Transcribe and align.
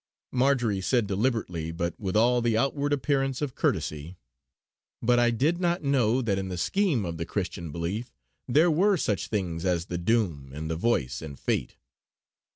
Marjory 0.31 0.81
said 0.81 1.05
deliberately, 1.05 1.71
but 1.71 1.93
with 1.99 2.17
all 2.17 2.41
the 2.41 2.57
outward 2.57 2.91
appearance 2.91 3.39
of 3.39 3.53
courtesy: 3.53 4.17
"But 4.99 5.19
I 5.19 5.29
did 5.29 5.59
not 5.59 5.83
know 5.83 6.23
that 6.23 6.39
in 6.39 6.49
the 6.49 6.57
scheme 6.57 7.05
of 7.05 7.17
the 7.17 7.25
Christian 7.27 7.71
belief 7.71 8.11
there 8.47 8.71
were 8.71 8.97
such 8.97 9.27
things 9.27 9.63
as 9.63 9.85
the 9.85 9.99
Doom 9.99 10.49
and 10.55 10.71
the 10.71 10.75
Voice 10.75 11.21
and 11.21 11.37
Fate!" 11.39 11.75